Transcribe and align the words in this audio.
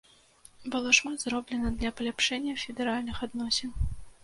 Было 0.75 0.93
шмат 0.99 1.25
зроблена 1.25 1.69
для 1.79 1.93
паляпшэння 2.01 2.57
федэральных 2.65 3.23
адносін. 3.31 3.79